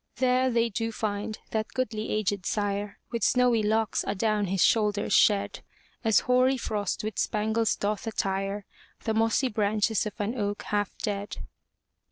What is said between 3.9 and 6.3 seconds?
adown his shoulders shed; As